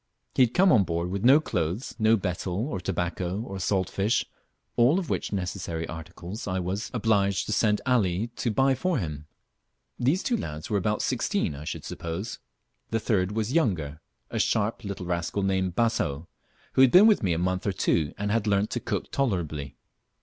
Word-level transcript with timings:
He 0.33 0.41
had 0.45 0.55
come 0.55 0.71
on 0.71 0.83
board 0.83 1.11
with 1.11 1.23
no 1.23 1.39
clothes, 1.39 1.93
no 1.99 2.17
betel, 2.17 2.67
or 2.67 2.79
tobacco, 2.79 3.39
or 3.41 3.59
salt 3.59 3.87
fish, 3.87 4.25
all 4.75 4.99
which 5.03 5.31
necessary 5.31 5.87
articles 5.87 6.47
I 6.47 6.57
was 6.57 6.89
obliged 6.91 7.45
to 7.45 7.51
send 7.53 7.81
Ali 7.85 8.29
to 8.37 8.49
buy 8.49 8.73
for 8.73 8.97
him. 8.97 9.27
These 9.99 10.23
two 10.23 10.35
lads 10.35 10.71
were 10.71 10.77
about 10.79 11.03
sixteen, 11.03 11.53
I 11.53 11.65
should 11.65 11.85
suppose; 11.85 12.39
the 12.89 12.99
third 12.99 13.33
was 13.33 13.53
younger, 13.53 14.01
a 14.31 14.39
sharp 14.39 14.83
little 14.83 15.05
rascal 15.05 15.43
named 15.43 15.75
Baso, 15.75 16.25
who 16.73 16.81
had 16.81 16.89
been 16.89 17.05
with 17.05 17.21
me 17.21 17.33
a 17.33 17.37
month 17.37 17.67
or 17.67 17.71
two, 17.71 18.15
and 18.17 18.31
had 18.31 18.47
learnt 18.47 18.71
to 18.71 18.79
cook 18.79 19.11
tolerably. 19.11 19.75